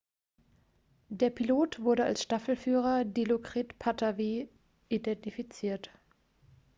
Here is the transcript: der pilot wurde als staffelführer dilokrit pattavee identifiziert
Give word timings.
der 1.09 1.29
pilot 1.29 1.79
wurde 1.83 2.05
als 2.05 2.23
staffelführer 2.23 3.05
dilokrit 3.05 3.77
pattavee 3.77 4.49
identifiziert 4.89 5.91